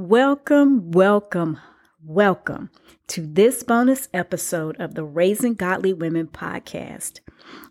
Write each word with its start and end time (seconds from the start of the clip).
Welcome, 0.00 0.92
welcome, 0.92 1.58
welcome 2.02 2.70
to 3.08 3.26
this 3.26 3.62
bonus 3.62 4.08
episode 4.14 4.80
of 4.80 4.94
the 4.94 5.04
Raising 5.04 5.52
Godly 5.52 5.92
Women 5.92 6.26
podcast. 6.26 7.20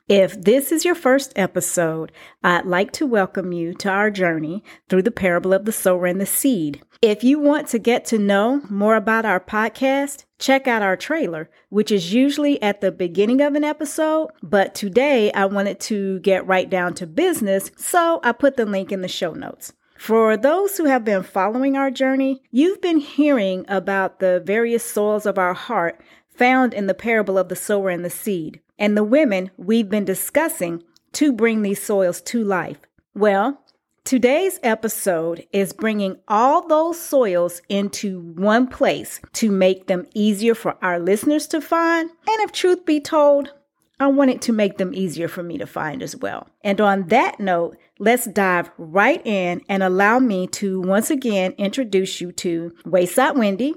If 0.08 0.40
this 0.40 0.72
is 0.72 0.86
your 0.86 0.94
first 0.94 1.34
episode, 1.36 2.12
I'd 2.44 2.68
like 2.68 2.92
to 2.94 3.08
welcome 3.08 3.52
you 3.52 3.74
to 3.74 3.90
our 3.90 4.12
journey 4.12 4.64
through 4.90 5.02
the 5.02 5.12
parable 5.12 5.54
of 5.54 5.66
the 5.66 5.72
sower 5.72 6.06
and 6.06 6.22
the 6.22 6.28
seed. 6.28 6.84
If 7.02 7.24
you 7.24 7.40
want 7.40 7.68
to 7.70 7.80
get 7.80 8.06
to 8.06 8.20
know 8.20 8.62
more 8.70 8.96
about 8.96 9.26
our 9.26 9.40
podcast, 9.40 10.26
check 10.38 10.68
out 10.68 10.84
our 10.84 10.96
trailer, 10.96 11.50
which 11.70 11.92
is 11.92 12.14
usually 12.14 12.62
at 12.62 12.80
the 12.80 12.92
beginning 12.92 13.42
of 13.42 13.56
an 13.56 13.64
episode. 13.64 14.28
But 14.44 14.76
today 14.76 15.32
I 15.32 15.46
wanted 15.46 15.80
to 15.80 16.20
get 16.20 16.46
right 16.46 16.70
down 16.70 16.94
to 16.96 17.08
business, 17.08 17.72
so 17.76 18.20
I 18.24 18.34
put 18.34 18.56
the 18.56 18.68
link 18.68 18.92
in 18.92 19.02
the 19.02 19.08
show 19.08 19.34
notes. 19.34 19.74
For 20.00 20.38
those 20.38 20.78
who 20.78 20.86
have 20.86 21.04
been 21.04 21.24
following 21.24 21.76
our 21.76 21.92
journey, 21.92 22.42
you've 22.52 22.80
been 22.80 23.00
hearing 23.00 23.66
about 23.68 24.22
the 24.22 24.42
various 24.46 24.90
soils 24.90 25.26
of 25.26 25.38
our 25.38 25.54
heart 25.54 26.00
found 26.30 26.74
in 26.74 26.88
the 26.88 26.94
parable 26.94 27.38
of 27.38 27.50
the 27.50 27.56
sower 27.58 27.90
and 27.90 28.04
the 28.04 28.10
seed, 28.10 28.62
and 28.80 28.96
the 28.96 29.04
women 29.04 29.52
we've 29.58 29.90
been 29.90 30.06
discussing 30.06 30.82
to 31.12 31.34
bring 31.34 31.64
these 31.64 31.84
soils 31.84 32.22
to 32.22 32.42
life. 32.46 32.78
Well, 33.14 33.62
today's 34.06 34.58
episode 34.64 35.46
is 35.52 35.74
bringing 35.74 36.16
all 36.30 36.66
those 36.66 36.98
soils 36.98 37.62
into 37.68 38.22
one 38.22 38.68
place 38.68 39.20
to 39.34 39.52
make 39.52 39.88
them 39.88 40.08
easier 40.16 40.56
for 40.56 40.78
our 40.82 40.98
listeners 40.98 41.46
to 41.48 41.60
find. 41.60 42.10
And 42.10 42.40
if 42.40 42.54
truth 42.54 42.86
be 42.86 43.02
told, 43.02 43.50
I 44.00 44.08
wanted 44.08 44.42
to 44.44 44.54
make 44.54 44.78
them 44.78 44.94
easier 44.94 45.28
for 45.28 45.44
me 45.44 45.58
to 45.58 45.68
find 45.68 46.02
as 46.02 46.16
well. 46.16 46.48
And 46.64 46.80
on 46.80 47.08
that 47.08 47.40
note, 47.40 47.78
let's 48.00 48.26
dive 48.26 48.72
right 48.78 49.26
in 49.26 49.62
and 49.68 49.84
allow 49.84 50.20
me 50.20 50.48
to 50.48 50.80
once 50.80 51.12
again 51.12 51.54
introduce 51.58 52.22
you 52.22 52.32
to 52.34 52.74
Wayside 52.86 53.38
Wendy, 53.38 53.76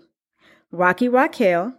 Rocky 0.70 1.08
Raquel, 1.08 1.74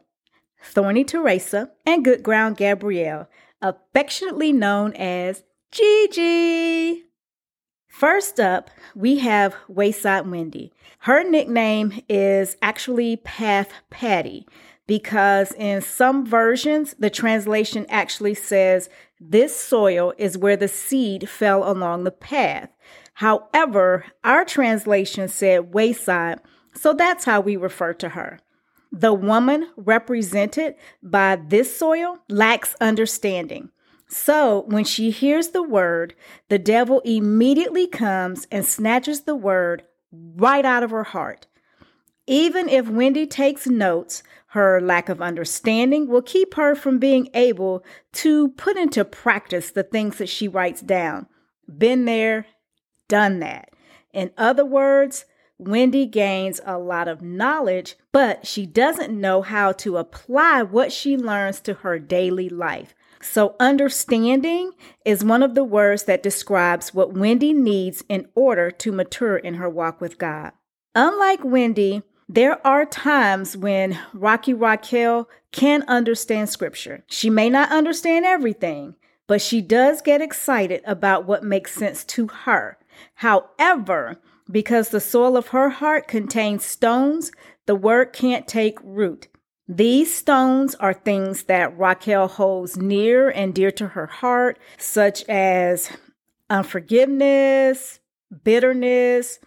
Thorny 0.62 1.06
Teresa, 1.06 1.72
and 1.86 2.04
Good 2.04 2.22
Ground 2.22 2.58
Gabrielle, 2.58 3.30
affectionately 3.62 4.52
known 4.52 4.94
as 4.96 5.44
Gigi. 5.72 7.04
First 7.88 8.40
up, 8.40 8.70
we 8.96 9.20
have 9.20 9.56
Wayside 9.70 10.28
Wendy. 10.28 10.74
Her 11.00 11.24
nickname 11.24 12.02
is 12.10 12.58
actually 12.62 13.18
Path 13.18 13.72
Patty 13.90 14.48
because 14.88 15.52
in 15.54 15.82
some 15.82 16.26
versions, 16.26 16.96
the 17.00 17.10
translation 17.10 17.86
actually 17.90 18.34
says, 18.34 18.90
This 19.20 19.56
soil 19.56 20.14
is 20.18 20.38
where 20.38 20.58
the 20.58 20.68
seed 20.68 21.30
fell 21.30 21.70
along 21.70 22.04
the 22.04 22.12
path. 22.12 22.70
However, 23.16 24.06
our 24.24 24.44
translation 24.44 25.28
said 25.28 25.74
wayside, 25.74 26.40
so 26.74 26.94
that's 26.94 27.26
how 27.26 27.40
we 27.40 27.56
refer 27.56 27.94
to 27.94 28.10
her. 28.10 28.40
The 28.92 29.14
woman 29.14 29.70
represented 29.76 30.76
by 31.02 31.36
this 31.36 31.76
soil 31.76 32.20
lacks 32.30 32.76
understanding. 32.82 33.70
So 34.08 34.66
when 34.68 34.84
she 34.84 35.10
hears 35.10 35.50
the 35.50 35.64
word, 35.64 36.14
the 36.50 36.60
devil 36.60 37.02
immediately 37.04 37.88
comes 37.88 38.48
and 38.52 38.66
snatches 38.66 39.22
the 39.22 39.36
word 39.36 39.84
right 40.12 40.66
out 40.66 40.84
of 40.84 40.92
her 40.92 41.04
heart. 41.04 41.48
Even 42.26 42.70
if 42.70 42.88
Wendy 42.88 43.28
takes 43.28 43.68
notes, 43.68 44.24
her 44.48 44.80
lack 44.80 45.10
of 45.10 45.22
understanding 45.22 46.08
will 46.08 46.22
keep 46.22 46.54
her 46.54 46.76
from 46.76 47.00
being 47.00 47.28
able 47.34 47.84
to 48.14 48.50
put 48.50 48.78
into 48.78 49.04
practice 49.04 49.72
the 49.72 49.84
things 49.84 50.18
that 50.18 50.30
she 50.30 50.48
writes 50.48 50.82
down. 50.82 51.28
Been 51.78 52.06
there, 52.06 52.46
done 53.10 53.40
that. 53.40 53.70
In 54.14 54.32
other 54.38 54.64
words, 54.64 55.26
Wendy 55.58 56.06
gains 56.06 56.62
a 56.66 56.78
lot 56.78 57.08
of 57.08 57.22
knowledge, 57.22 57.96
but 58.12 58.46
she 58.46 58.66
doesn't 58.66 59.20
know 59.20 59.42
how 59.42 59.72
to 59.74 59.98
apply 59.98 60.62
what 60.64 60.92
she 60.92 61.18
learns 61.18 61.60
to 61.62 61.74
her 61.76 62.00
daily 62.00 62.48
life. 62.48 62.96
So, 63.22 63.56
understanding 63.60 64.72
is 65.06 65.24
one 65.24 65.44
of 65.44 65.56
the 65.56 65.64
words 65.64 66.04
that 66.04 66.24
describes 66.24 66.94
what 66.94 67.14
Wendy 67.14 67.54
needs 67.54 68.04
in 68.10 68.28
order 68.36 68.70
to 68.72 68.92
mature 68.92 69.38
in 69.38 69.56
her 69.56 69.70
walk 69.70 70.02
with 70.02 70.18
God. 70.18 70.52
Unlike 70.94 71.44
Wendy, 71.44 72.04
there 72.34 72.66
are 72.66 72.84
times 72.84 73.56
when 73.56 74.00
Rocky 74.12 74.56
Raquel 74.56 75.30
can 75.52 75.84
understand 75.88 76.50
scripture. 76.50 77.04
She 77.08 77.30
may 77.30 77.48
not 77.48 77.72
understand 77.72 78.26
everything, 78.26 78.96
but 79.28 79.40
she 79.40 79.62
does 79.62 80.02
get 80.02 80.20
excited 80.20 80.82
about 80.84 81.26
what 81.26 81.44
makes 81.44 81.76
sense 81.76 82.04
to 82.06 82.28
her. 82.28 82.80
However, 83.16 84.18
because 84.50 84.90
the 84.90 85.00
soil 85.00 85.38
of 85.38 85.50
her 85.50 85.70
heart 85.70 86.08
contains 86.08 86.66
stones, 86.66 87.32
the 87.68 87.76
word 87.76 88.14
can't 88.14 88.48
take 88.48 88.80
root. 88.84 89.28
These 89.68 90.12
stones 90.14 90.74
are 90.76 90.94
things 90.94 91.44
that 91.44 91.78
Raquel 91.78 92.28
holds 92.28 92.76
near 92.76 93.30
and 93.30 93.54
dear 93.54 93.72
to 93.72 93.90
her 93.90 94.08
heart, 94.08 94.58
such 94.80 95.24
as 95.30 95.92
unforgiveness, 96.50 98.00
bitterness, 98.44 99.40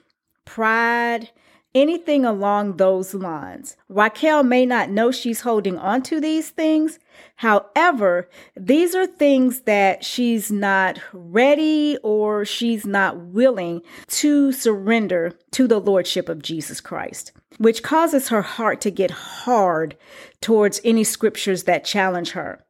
pride, 0.44 1.30
anything 1.76 2.25
along 2.25 2.78
those 2.78 3.12
lines. 3.12 3.76
Raquel 3.91 4.42
may 4.42 4.64
not 4.64 4.88
know 4.88 5.10
she's 5.10 5.42
holding 5.42 5.76
on 5.78 6.03
to 6.04 6.20
these 6.20 6.48
things. 6.48 6.98
However, 7.37 8.31
these 8.56 8.94
are 8.94 9.06
things 9.06 9.60
that 9.62 10.03
she's 10.03 10.50
not 10.50 10.98
ready 11.12 11.98
or 12.03 12.47
she's 12.47 12.86
not 12.86 13.19
willing 13.19 13.82
to 14.09 14.53
surrender 14.53 15.32
to 15.53 15.69
the 15.69 15.78
Lordship 15.78 16.31
of 16.31 16.42
Jesus 16.42 16.81
Christ, 16.81 17.32
which 17.59 17.82
causes 17.82 18.31
her 18.31 18.42
heart 18.42 18.81
to 18.81 18.91
get 18.91 19.10
hard 19.10 19.98
towards 20.41 20.81
any 20.82 21.04
scriptures 21.04 21.65
that 21.65 21.84
challenge 21.84 22.31
her. 22.31 22.65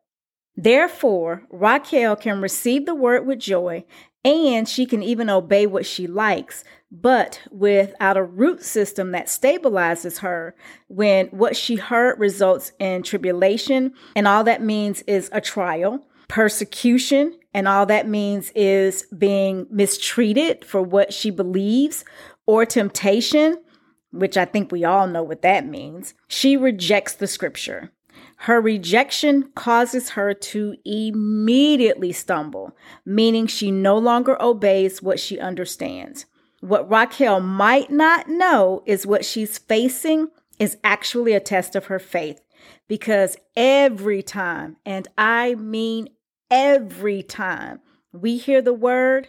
Therefore, 0.57 1.43
Raquel 1.51 2.17
can 2.17 2.41
receive 2.41 2.87
the 2.87 2.95
word 2.95 3.25
with 3.25 3.39
joy 3.39 3.85
and 4.27 4.69
she 4.69 4.87
can 4.87 5.05
even 5.05 5.31
obey 5.31 5.67
what 5.67 5.87
she 5.87 6.09
likes, 6.09 6.65
but 6.91 7.41
without 7.53 8.17
a 8.17 8.25
root 8.25 8.63
system 8.65 9.13
that 9.13 9.29
stabilizes 9.29 10.19
her 10.19 10.57
when 10.89 11.29
what 11.29 11.57
she 11.57 11.77
heard 11.77 12.19
results 12.19 12.73
in 12.81 13.05
tribulation, 13.05 13.93
and 14.17 14.27
all 14.27 14.43
that 14.43 14.61
means 14.61 15.03
is 15.03 15.31
a 15.33 15.41
trial, 15.41 16.05
persecution, 16.27 17.39
and 17.55 17.69
all 17.69 17.87
that 17.87 18.09
means 18.09 18.51
is 18.57 19.05
being 19.17 19.67
mistreated 19.71 20.65
for 20.65 20.83
what 20.83 21.15
she 21.15 21.31
believes, 21.31 22.05
or 22.47 22.67
temptation, 22.67 23.63
which 24.11 24.37
I 24.37 24.45
think 24.45 24.73
we 24.73 24.85
all 24.85 25.07
know 25.07 25.23
what 25.23 25.43
that 25.43 25.67
means. 25.67 26.15
She 26.27 26.57
rejects 26.57 27.15
the 27.15 27.29
scripture. 27.29 27.93
Her 28.41 28.61
rejection 28.61 29.51
causes 29.55 30.11
her 30.11 30.35
to 30.35 30.77
immediately 30.85 32.13
stumble, 32.13 32.77
meaning 33.05 33.47
she 33.47 33.71
no 33.71 33.97
longer 33.97 34.41
obeys 34.41 35.03
what 35.03 35.19
she 35.19 35.41
understands. 35.41 36.27
What 36.61 36.89
Raquel 36.89 37.41
might 37.41 37.91
not 37.91 38.29
know 38.29 38.83
is 38.87 39.07
what 39.07 39.25
she's 39.25 39.59
facing 39.59 40.29
is 40.59 40.77
actually 40.85 41.33
a 41.33 41.41
test 41.41 41.75
of 41.75 41.87
her 41.87 41.99
faith 41.99 42.41
because 42.89 43.37
every 43.57 44.23
time, 44.23 44.77
and 44.85 45.09
I 45.17 45.55
mean 45.55 46.09
every 46.51 47.23
time, 47.23 47.81
we 48.13 48.37
hear 48.37 48.63
the 48.63 48.75
word, 48.75 49.29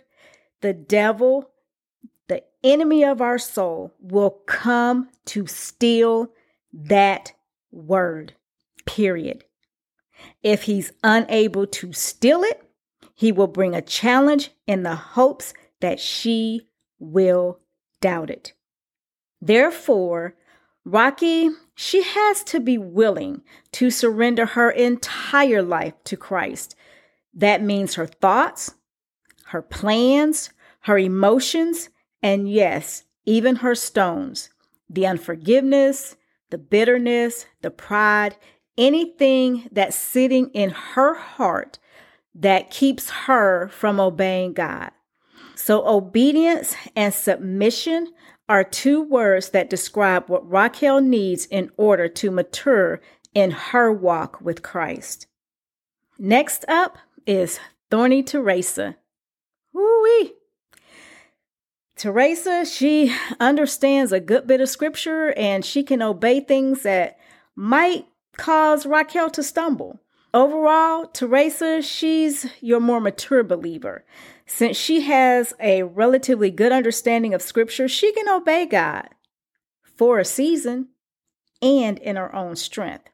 the 0.62 0.74
devil, 0.74 1.52
the 2.28 2.44
enemy 2.64 3.04
of 3.04 3.22
our 3.22 3.38
soul, 3.38 3.94
will 4.00 4.42
come 4.46 5.10
to 5.26 5.48
steal 5.48 6.32
that 6.74 7.34
word 7.72 8.34
period. 8.88 9.44
If 10.42 10.64
he's 10.64 10.92
unable 11.04 11.68
to 11.68 11.94
steal 11.94 12.42
it, 12.42 12.64
he 13.14 13.32
will 13.32 13.48
bring 13.48 13.76
a 13.76 13.82
challenge 13.82 14.52
in 14.66 14.84
the 14.84 14.96
hopes 14.96 15.54
that 15.82 16.00
she 16.00 16.68
will 17.00 17.60
doubt 18.02 18.30
it. 18.30 18.54
Therefore, 19.42 20.36
Rocky, 20.84 21.50
she 21.76 22.02
has 22.02 22.44
to 22.46 22.60
be 22.60 22.78
willing 22.78 23.42
to 23.74 23.92
surrender 23.92 24.46
her 24.46 24.72
entire 24.72 25.62
life 25.62 25.94
to 26.06 26.18
Christ. 26.18 26.76
That 27.34 27.62
means 27.62 27.96
her 27.96 28.08
thoughts, 28.08 28.74
her 29.48 29.62
plans, 29.62 30.52
her 30.82 30.98
emotions, 30.98 31.90
and 32.24 32.50
yes, 32.50 33.04
even 33.26 33.58
her 33.58 33.76
stones, 33.76 34.50
the 34.90 35.06
unforgiveness, 35.06 36.16
the 36.50 36.58
bitterness, 36.58 37.46
the 37.62 37.70
pride, 37.72 38.38
anything 38.78 39.68
that's 39.72 39.96
sitting 39.96 40.50
in 40.50 40.70
her 40.70 41.16
heart 41.16 41.80
that 42.36 42.70
keeps 42.70 43.10
her 43.10 43.68
from 43.70 44.00
obeying 44.00 44.54
God. 44.54 44.92
So, 45.56 45.86
obedience 45.88 46.76
and 46.96 47.14
submission 47.14 48.14
are 48.48 48.64
two 48.64 49.02
words 49.02 49.50
that 49.50 49.70
describe 49.70 50.30
what 50.30 50.50
Raquel 50.50 51.02
needs 51.02 51.46
in 51.46 51.72
order 51.78 52.08
to 52.08 52.32
mature 52.32 53.02
in 53.34 53.52
her 53.52 53.92
walk 53.92 54.40
with 54.40 54.62
Christ. 54.62 55.28
Next 56.18 56.64
up 56.68 56.98
is 57.26 57.60
Thorny 57.92 58.24
Teresa. 58.24 58.96
Woo-wee. 59.74 60.34
Teresa, 61.96 62.66
she 62.66 63.16
understands 63.40 64.12
a 64.12 64.20
good 64.20 64.48
bit 64.48 64.62
of 64.62 64.70
scripture 64.70 65.34
and 65.36 65.66
she 65.66 65.84
can 65.84 66.02
obey 66.02 66.40
things 66.40 66.84
that 66.84 67.18
might 67.56 68.06
cause 68.36 68.86
Raquel 68.86 69.30
to 69.32 69.44
stumble. 69.44 70.00
Overall, 70.34 71.08
Teresa, 71.08 71.82
she's 71.82 72.48
your 72.62 72.80
more 72.80 73.00
mature 73.00 73.44
believer. 73.44 74.04
Since 74.46 74.78
she 74.78 75.02
has 75.02 75.54
a 75.60 75.84
relatively 75.84 76.52
good 76.52 76.72
understanding 76.72 77.34
of 77.34 77.42
scripture, 77.42 77.88
she 77.88 78.12
can 78.14 78.30
obey 78.30 78.66
God 78.66 79.10
for 79.96 80.20
a 80.20 80.26
season 80.26 80.90
and 81.62 81.98
in 82.00 82.16
her 82.16 82.34
own 82.36 82.56
strength. 82.56 83.10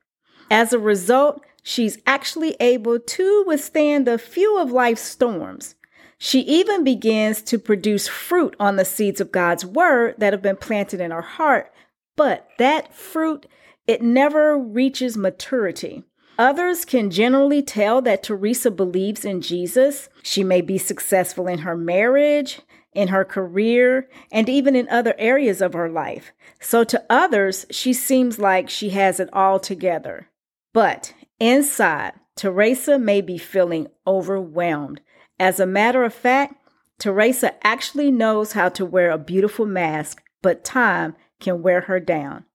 As 0.52 0.74
a 0.74 0.80
result, 0.80 1.42
she's 1.64 1.98
actually 2.06 2.56
able 2.60 3.00
to 3.00 3.44
withstand 3.48 4.08
a 4.08 4.18
few 4.18 4.58
of 4.58 4.72
life's 4.72 5.02
storms. 5.02 5.76
She 6.18 6.42
even 6.42 6.84
begins 6.84 7.42
to 7.44 7.58
produce 7.58 8.08
fruit 8.08 8.56
on 8.60 8.76
the 8.76 8.86
seeds 8.86 9.20
of 9.20 9.32
God's 9.32 9.66
word 9.66 10.16
that 10.20 10.34
have 10.34 10.42
been 10.42 10.56
planted 10.56 11.02
in 11.02 11.12
her 11.12 11.22
heart, 11.22 11.72
but 12.16 12.48
that 12.60 12.94
fruit, 12.94 13.46
it 13.88 14.02
never 14.02 14.58
reaches 14.58 15.18
maturity. 15.18 16.04
Others 16.38 16.86
can 16.86 17.12
generally 17.12 17.62
tell 17.62 18.02
that 18.02 18.24
Teresa 18.24 18.72
believes 18.72 19.24
in 19.24 19.42
Jesus. 19.42 20.10
She 20.24 20.44
may 20.44 20.62
be 20.62 20.78
successful 20.78 21.48
in 21.48 21.60
her 21.60 21.78
marriage, 21.78 22.62
in 22.94 23.10
her 23.10 23.24
career, 23.24 24.10
and 24.32 24.50
even 24.50 24.76
in 24.76 24.90
other 24.90 25.14
areas 25.18 25.62
of 25.62 25.74
her 25.74 25.90
life. 25.90 26.32
So 26.60 26.84
to 26.86 27.04
others, 27.10 27.66
she 27.70 27.94
seems 27.94 28.40
like 28.40 28.70
she 28.70 28.90
has 28.92 29.20
it 29.20 29.30
all 29.32 29.60
together. 29.60 30.30
But 30.74 31.14
inside, 31.40 32.14
Teresa 32.36 32.98
may 32.98 33.22
be 33.22 33.38
feeling 33.38 33.88
overwhelmed 34.08 35.02
as 35.40 35.60
a 35.60 35.66
matter 35.66 36.04
of 36.04 36.14
fact, 36.14 36.56
Teresa 37.00 37.54
actually 37.66 38.12
knows 38.12 38.54
how 38.54 38.70
to 38.70 38.86
wear 38.86 39.12
a 39.12 39.18
beautiful 39.18 39.66
mask, 39.66 40.24
but 40.42 40.64
time 40.64 41.16
can 41.40 41.62
wear 41.62 41.82
her 41.82 42.00
down. 42.00 42.46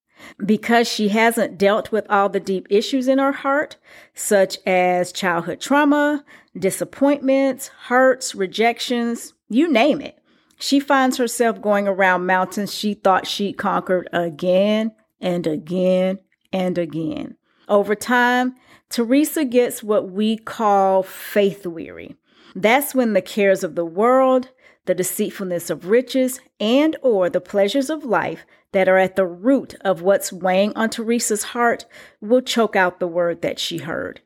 Because 0.44 0.88
she 0.88 1.08
hasn't 1.08 1.58
dealt 1.58 1.92
with 1.92 2.06
all 2.10 2.28
the 2.28 2.40
deep 2.40 2.66
issues 2.70 3.08
in 3.08 3.18
her 3.18 3.32
heart, 3.32 3.76
such 4.14 4.58
as 4.66 5.12
childhood 5.12 5.60
trauma, 5.60 6.24
disappointments, 6.56 7.68
hurts, 7.86 8.34
rejections, 8.34 9.34
you 9.48 9.70
name 9.70 10.00
it. 10.00 10.18
She 10.58 10.80
finds 10.80 11.16
herself 11.16 11.60
going 11.60 11.86
around 11.86 12.26
mountains 12.26 12.74
she 12.74 12.94
thought 12.94 13.26
she'd 13.26 13.58
conquered 13.58 14.08
again 14.12 14.92
and 15.20 15.46
again 15.46 16.18
and 16.52 16.78
again. 16.78 17.36
Over 17.68 17.94
time, 17.94 18.54
Teresa 18.88 19.44
gets 19.44 19.82
what 19.82 20.10
we 20.10 20.36
call 20.36 21.02
faith 21.02 21.66
weary. 21.66 22.16
That's 22.54 22.94
when 22.94 23.12
the 23.12 23.22
cares 23.22 23.62
of 23.62 23.74
the 23.74 23.84
world, 23.84 24.48
the 24.88 24.94
deceitfulness 24.94 25.70
of 25.70 25.86
riches, 25.86 26.40
and 26.58 26.96
or 27.02 27.30
the 27.30 27.40
pleasures 27.40 27.90
of 27.90 28.04
life 28.04 28.44
that 28.72 28.88
are 28.88 28.98
at 28.98 29.16
the 29.16 29.26
root 29.26 29.74
of 29.82 30.02
what's 30.02 30.32
weighing 30.32 30.72
on 30.74 30.88
Teresa's 30.90 31.44
heart 31.44 31.84
will 32.20 32.40
choke 32.40 32.74
out 32.74 32.98
the 32.98 33.06
word 33.06 33.42
that 33.42 33.60
she 33.60 33.78
heard. 33.78 34.20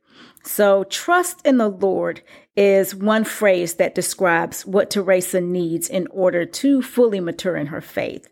So, 0.45 0.85
trust 0.85 1.45
in 1.45 1.59
the 1.59 1.69
Lord 1.69 2.23
is 2.57 2.95
one 2.95 3.25
phrase 3.25 3.75
that 3.75 3.95
describes 3.95 4.65
what 4.65 4.89
Teresa 4.89 5.41
needs 5.41 5.89
in 5.89 6.07
order 6.11 6.47
to 6.47 6.81
fully 6.81 7.21
mature 7.21 7.57
in 7.57 7.67
her 7.67 7.81
faith. 7.81 8.29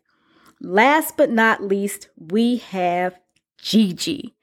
Last 0.61 1.17
but 1.17 1.31
not 1.31 1.65
least, 1.65 2.11
we 2.17 2.59
have 2.59 3.19
Gigi, 3.59 4.37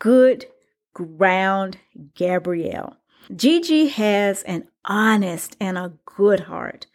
good 0.00 0.46
ground 0.94 1.78
Gabrielle. 2.14 2.96
Gigi 3.34 3.86
has 3.86 4.42
an 4.42 4.66
honest 4.84 5.56
and 5.60 5.76
a 5.78 5.92
good 6.04 6.40
heart. 6.40 6.86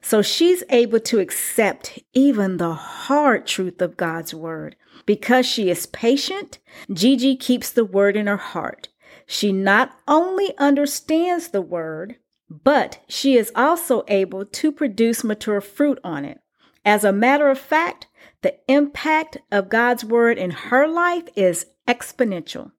So 0.00 0.22
she's 0.22 0.62
able 0.70 1.00
to 1.00 1.20
accept 1.20 1.98
even 2.12 2.56
the 2.56 2.74
hard 2.74 3.46
truth 3.46 3.80
of 3.80 3.96
God's 3.96 4.34
word. 4.34 4.76
Because 5.06 5.46
she 5.46 5.68
is 5.70 5.86
patient, 5.86 6.58
Gigi 6.92 7.36
keeps 7.36 7.70
the 7.70 7.84
word 7.84 8.16
in 8.16 8.26
her 8.26 8.36
heart. 8.36 8.88
She 9.26 9.52
not 9.52 9.96
only 10.06 10.56
understands 10.58 11.48
the 11.48 11.62
word, 11.62 12.16
but 12.48 13.00
she 13.08 13.36
is 13.36 13.50
also 13.54 14.04
able 14.08 14.44
to 14.44 14.72
produce 14.72 15.24
mature 15.24 15.60
fruit 15.60 15.98
on 16.04 16.24
it. 16.24 16.40
As 16.84 17.04
a 17.04 17.12
matter 17.12 17.48
of 17.48 17.58
fact, 17.58 18.06
the 18.42 18.58
impact 18.68 19.38
of 19.50 19.68
God's 19.68 20.04
word 20.04 20.36
in 20.38 20.50
her 20.50 20.86
life 20.88 21.28
is 21.36 21.66
exponential. 21.86 22.72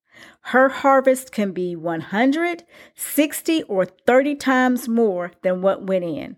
Her 0.48 0.70
harvest 0.70 1.32
can 1.32 1.52
be 1.52 1.76
100, 1.76 2.64
60, 2.96 3.64
or 3.64 3.86
30 3.86 4.36
times 4.36 4.88
more 4.90 5.32
than 5.42 5.62
what 5.62 5.88
went 5.88 6.04
in. 6.04 6.36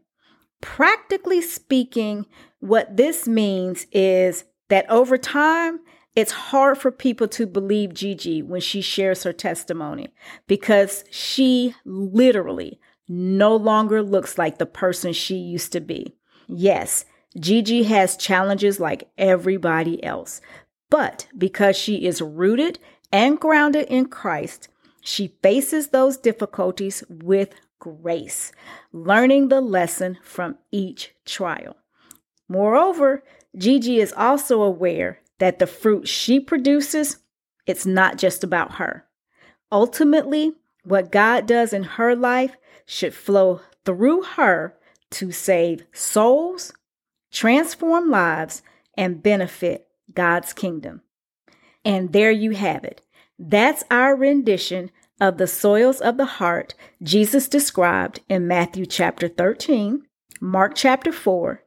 Practically 0.62 1.42
speaking, 1.42 2.26
what 2.60 2.98
this 2.98 3.28
means 3.28 3.88
is 3.92 4.46
that 4.70 4.90
over 4.90 5.18
time, 5.18 5.80
it's 6.16 6.32
hard 6.32 6.78
for 6.78 6.92
people 6.92 7.28
to 7.30 7.46
believe 7.46 7.94
Gigi 7.94 8.42
when 8.42 8.62
she 8.62 8.80
shares 8.82 9.24
her 9.24 9.34
testimony 9.34 10.14
because 10.48 11.04
she 11.10 11.76
literally 11.84 12.80
no 13.08 13.56
longer 13.56 14.02
looks 14.02 14.38
like 14.38 14.58
the 14.58 14.66
person 14.66 15.14
she 15.14 15.36
used 15.36 15.72
to 15.74 15.82
be. 15.82 16.16
Yes, 16.48 17.06
Gigi 17.40 17.84
has 17.84 18.16
challenges 18.16 18.80
like 18.80 19.10
everybody 19.18 20.02
else, 20.04 20.42
but 20.96 21.28
because 21.38 21.76
she 21.76 22.06
is 22.06 22.22
rooted 22.22 22.80
and 23.12 23.38
grounded 23.38 23.86
in 23.90 24.06
Christ, 24.06 24.70
she 25.02 25.36
faces 25.44 25.90
those 25.90 26.16
difficulties 26.16 27.04
with 27.10 27.54
grace, 27.80 28.54
learning 28.94 29.50
the 29.50 29.60
lesson 29.60 30.18
from 30.24 30.58
each 30.72 31.14
trial. 31.26 31.76
Moreover, 32.48 33.26
Gigi 33.58 34.00
is 34.00 34.14
also 34.14 34.62
aware 34.62 35.20
that 35.40 35.60
the 35.60 35.68
fruit 35.68 36.08
she 36.08 36.40
produces, 36.40 37.18
it's 37.66 37.86
not 37.86 38.18
just 38.18 38.42
about 38.42 38.76
her. 38.76 39.06
Ultimately, 39.74 40.54
what 40.86 41.12
God 41.12 41.46
does 41.46 41.74
in 41.74 41.84
her 41.84 42.16
life 42.16 42.56
should 42.86 43.14
flow 43.14 43.60
through 43.84 44.24
her 44.38 44.78
to 45.10 45.34
save 45.34 45.84
souls, 45.92 46.72
transform 47.34 48.10
lives, 48.10 48.62
and 48.98 49.22
benefit 49.22 49.85
God's 50.16 50.54
kingdom. 50.54 51.02
And 51.84 52.14
there 52.14 52.32
you 52.32 52.52
have 52.52 52.84
it. 52.84 53.02
That's 53.38 53.84
our 53.92 54.16
rendition 54.16 54.92
of 55.20 55.38
the 55.38 55.48
soils 55.48 56.02
of 56.02 56.18
the 56.18 56.26
heart 56.26 56.74
Jesus 57.04 57.48
described 57.48 58.22
in 58.28 58.48
Matthew 58.48 58.86
chapter 58.86 59.28
13, 59.28 60.04
Mark 60.42 60.74
chapter 60.76 61.12
4, 61.12 61.62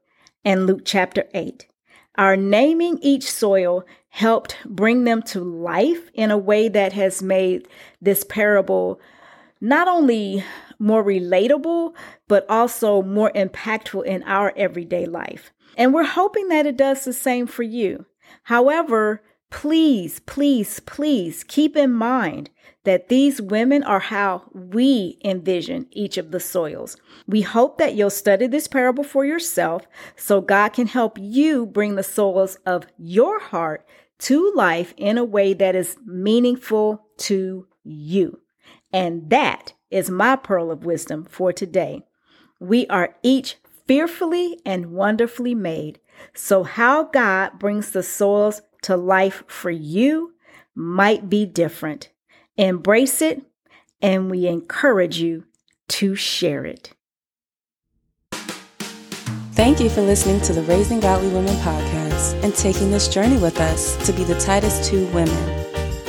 and 0.44 0.66
Luke 0.66 0.82
chapter 0.84 1.24
8. 1.34 1.66
Our 2.16 2.36
naming 2.36 2.98
each 3.00 3.30
soil 3.30 3.84
helped 4.08 4.56
bring 4.66 5.04
them 5.04 5.22
to 5.22 5.40
life 5.40 6.10
in 6.14 6.30
a 6.30 6.38
way 6.38 6.68
that 6.68 6.92
has 6.94 7.22
made 7.22 7.68
this 8.00 8.24
parable 8.24 9.00
not 9.60 9.88
only 9.88 10.44
more 10.78 11.02
relatable, 11.02 11.94
but 12.28 12.46
also 12.48 13.02
more 13.02 13.32
impactful 13.32 14.04
in 14.04 14.22
our 14.24 14.52
everyday 14.56 15.06
life. 15.06 15.52
And 15.76 15.92
we're 15.92 16.04
hoping 16.04 16.48
that 16.48 16.66
it 16.66 16.76
does 16.76 17.04
the 17.04 17.12
same 17.12 17.46
for 17.46 17.62
you. 17.62 18.06
However, 18.44 19.22
Please, 19.50 20.20
please, 20.20 20.80
please 20.80 21.42
keep 21.42 21.76
in 21.76 21.90
mind 21.90 22.50
that 22.84 23.08
these 23.08 23.40
women 23.40 23.82
are 23.82 23.98
how 23.98 24.44
we 24.52 25.18
envision 25.24 25.86
each 25.90 26.18
of 26.18 26.30
the 26.30 26.40
soils. 26.40 26.96
We 27.26 27.42
hope 27.42 27.78
that 27.78 27.94
you'll 27.94 28.10
study 28.10 28.46
this 28.46 28.68
parable 28.68 29.04
for 29.04 29.24
yourself 29.24 29.86
so 30.16 30.40
God 30.40 30.70
can 30.70 30.86
help 30.86 31.18
you 31.18 31.66
bring 31.66 31.94
the 31.94 32.02
soils 32.02 32.56
of 32.66 32.86
your 32.98 33.40
heart 33.40 33.86
to 34.20 34.52
life 34.54 34.92
in 34.96 35.16
a 35.16 35.24
way 35.24 35.54
that 35.54 35.74
is 35.74 35.96
meaningful 36.04 37.06
to 37.18 37.66
you. 37.84 38.40
And 38.92 39.30
that 39.30 39.72
is 39.90 40.10
my 40.10 40.36
pearl 40.36 40.70
of 40.70 40.84
wisdom 40.84 41.24
for 41.24 41.52
today. 41.52 42.02
We 42.60 42.86
are 42.88 43.16
each 43.22 43.56
fearfully 43.88 44.60
and 44.64 44.92
wonderfully 44.92 45.54
made. 45.54 45.98
So, 46.34 46.62
how 46.62 47.04
God 47.04 47.58
brings 47.58 47.90
the 47.90 48.02
soils 48.02 48.62
to 48.82 48.96
life 48.96 49.42
for 49.48 49.70
you 49.70 50.34
might 50.74 51.28
be 51.28 51.44
different. 51.46 52.10
Embrace 52.56 53.20
it, 53.20 53.42
and 54.00 54.30
we 54.30 54.46
encourage 54.46 55.18
you 55.18 55.44
to 55.88 56.14
share 56.14 56.64
it. 56.64 56.92
Thank 59.52 59.80
you 59.80 59.90
for 59.90 60.02
listening 60.02 60.40
to 60.42 60.52
the 60.52 60.62
Raising 60.62 61.00
Godly 61.00 61.28
Women 61.28 61.56
podcast 61.56 62.40
and 62.44 62.54
taking 62.54 62.92
this 62.92 63.08
journey 63.08 63.38
with 63.38 63.60
us 63.60 63.96
to 64.06 64.12
be 64.12 64.22
the 64.22 64.38
Titus 64.38 64.88
2 64.88 65.06
women. 65.08 65.57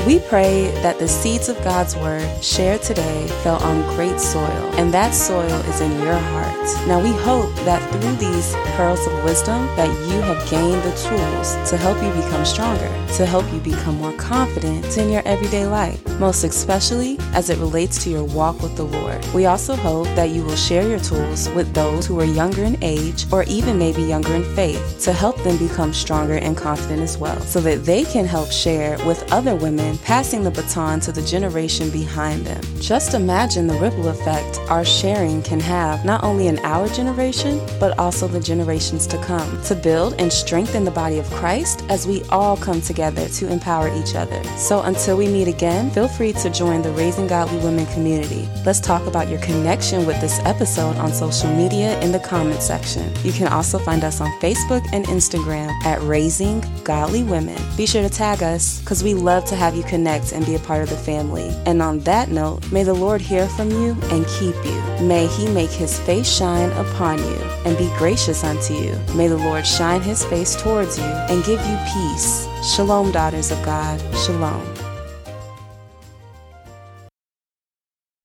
We 0.07 0.19
pray 0.19 0.71
that 0.81 0.97
the 0.97 1.07
seeds 1.07 1.49
of 1.49 1.63
God's 1.63 1.95
Word 1.95 2.43
shared 2.43 2.81
today 2.81 3.27
fell 3.43 3.61
on 3.61 3.81
great 3.95 4.19
soil, 4.19 4.71
and 4.79 4.93
that 4.93 5.11
soil 5.11 5.59
is 5.69 5.81
in 5.81 5.91
your 6.01 6.15
heart. 6.15 6.87
Now 6.87 6.99
we 7.01 7.11
hope 7.11 7.53
that 7.65 7.81
through 7.91 8.15
these 8.15 8.55
pearls 8.75 9.05
of 9.05 9.23
wisdom 9.23 9.65
that 9.75 9.89
you 10.09 10.21
have 10.21 10.49
gained 10.49 10.81
the 10.83 10.95
tools 10.95 11.69
to 11.69 11.77
help 11.77 12.01
you 12.01 12.11
become 12.23 12.45
stronger, 12.45 12.87
to 13.17 13.25
help 13.25 13.51
you 13.53 13.59
become 13.59 13.97
more 13.97 14.13
confident 14.13 14.97
in 14.97 15.09
your 15.11 15.21
everyday 15.25 15.67
life, 15.67 16.01
most 16.17 16.43
especially 16.43 17.17
as 17.33 17.49
it 17.49 17.59
relates 17.59 18.03
to 18.03 18.09
your 18.09 18.23
walk 18.23 18.61
with 18.61 18.75
the 18.77 18.85
Lord. 18.85 19.23
We 19.33 19.45
also 19.45 19.75
hope 19.75 20.07
that 20.15 20.29
you 20.29 20.43
will 20.43 20.55
share 20.55 20.87
your 20.87 20.99
tools 20.99 21.49
with 21.49 21.73
those 21.73 22.07
who 22.07 22.19
are 22.19 22.25
younger 22.25 22.63
in 22.63 22.81
age 22.81 23.25
or 23.31 23.43
even 23.43 23.77
maybe 23.77 24.01
younger 24.01 24.33
in 24.33 24.43
faith 24.55 25.01
to 25.03 25.13
help 25.13 25.37
them 25.43 25.57
become 25.57 25.93
stronger 25.93 26.35
and 26.35 26.57
confident 26.57 27.01
as 27.01 27.17
well, 27.17 27.39
so 27.41 27.59
that 27.61 27.85
they 27.85 28.05
can 28.05 28.25
help 28.25 28.49
share 28.49 28.97
with 29.05 29.31
other 29.31 29.55
women, 29.55 29.88
passing 29.97 30.43
the 30.43 30.51
baton 30.51 30.99
to 31.01 31.11
the 31.11 31.21
generation 31.21 31.89
behind 31.89 32.45
them. 32.45 32.61
Just 32.79 33.13
imagine 33.13 33.67
the 33.67 33.79
ripple 33.79 34.07
effect 34.07 34.59
our 34.69 34.85
sharing 34.85 35.41
can 35.41 35.59
have 35.59 36.05
not 36.05 36.23
only 36.23 36.47
in 36.47 36.59
our 36.59 36.87
generation, 36.89 37.59
but 37.79 37.97
also 37.97 38.27
the 38.27 38.39
generations 38.39 39.07
to 39.07 39.17
come, 39.23 39.61
to 39.63 39.75
build 39.75 40.13
and 40.19 40.31
strengthen 40.31 40.83
the 40.83 40.91
body 40.91 41.19
of 41.19 41.29
Christ 41.31 41.83
as 41.89 42.07
we 42.07 42.23
all 42.29 42.57
come 42.57 42.81
together 42.81 43.27
to 43.29 43.51
empower 43.51 43.87
each 43.95 44.15
other. 44.15 44.43
So 44.57 44.81
until 44.81 45.17
we 45.17 45.27
meet 45.27 45.47
again, 45.47 45.91
feel 45.91 46.07
free 46.07 46.33
to 46.33 46.49
join 46.49 46.81
the 46.81 46.91
Raising 46.91 47.27
Godly 47.27 47.57
Women 47.59 47.85
community. 47.87 48.47
Let's 48.65 48.79
talk 48.79 49.05
about 49.07 49.29
your 49.29 49.39
connection 49.39 50.05
with 50.05 50.19
this 50.21 50.39
episode 50.45 50.95
on 50.97 51.13
social 51.13 51.53
media 51.55 51.99
in 52.01 52.11
the 52.11 52.19
comment 52.19 52.61
section. 52.61 53.11
You 53.23 53.31
can 53.31 53.47
also 53.47 53.79
find 53.79 54.03
us 54.03 54.21
on 54.21 54.31
Facebook 54.39 54.87
and 54.93 55.05
Instagram 55.05 55.69
at 55.85 56.01
Raising 56.01 56.63
Godly 56.83 57.23
Women. 57.23 57.61
Be 57.77 57.85
sure 57.85 58.01
to 58.01 58.09
tag 58.09 58.43
us 58.43 58.79
because 58.79 59.03
we 59.03 59.13
love 59.13 59.45
to 59.45 59.55
have 59.55 59.75
you 59.79 59.85
connect 59.85 60.33
and 60.33 60.45
be 60.45 60.55
a 60.55 60.59
part 60.59 60.83
of 60.83 60.89
the 60.89 60.97
family. 60.97 61.49
And 61.65 61.81
on 61.81 61.99
that 62.01 62.29
note, 62.29 62.69
may 62.71 62.83
the 62.83 62.93
Lord 62.93 63.21
hear 63.21 63.47
from 63.47 63.71
you 63.71 63.97
and 64.11 64.25
keep 64.27 64.55
you. 64.65 65.07
May 65.07 65.27
he 65.27 65.47
make 65.49 65.71
his 65.71 65.99
face 65.99 66.29
shine 66.29 66.71
upon 66.71 67.17
you 67.19 67.39
and 67.65 67.77
be 67.77 67.89
gracious 67.97 68.43
unto 68.43 68.73
you. 68.73 68.99
May 69.15 69.27
the 69.27 69.37
Lord 69.37 69.65
shine 69.65 70.01
his 70.01 70.23
face 70.25 70.55
towards 70.61 70.97
you 70.97 71.03
and 71.03 71.43
give 71.45 71.65
you 71.65 71.77
peace. 71.93 72.47
Shalom, 72.75 73.11
daughters 73.11 73.51
of 73.51 73.63
God. 73.63 73.99
Shalom. 74.25 74.88